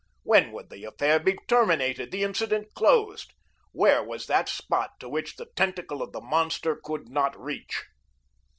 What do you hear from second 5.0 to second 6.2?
which the tentacle of